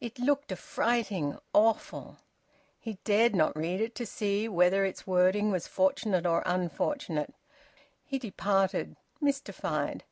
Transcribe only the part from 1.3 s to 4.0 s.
awful. He dared not read it,